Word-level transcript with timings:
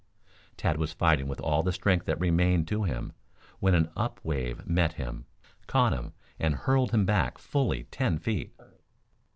Tad 0.57 0.77
was 0.77 0.93
fighting 0.93 1.27
with 1.27 1.39
all 1.41 1.61
the 1.61 1.71
strength 1.71 2.07
that 2.07 2.19
remained 2.19 2.67
to 2.69 2.85
him 2.85 3.13
when 3.59 3.75
an 3.75 3.91
up 3.95 4.19
wave 4.25 4.65
met 4.67 4.93
him, 4.93 5.27
caught 5.67 5.93
him 5.93 6.13
and 6.39 6.55
hurled 6.55 6.89
him 6.89 7.05
back 7.05 7.37
fully 7.37 7.83
ten 7.83 8.17
feet. 8.17 8.51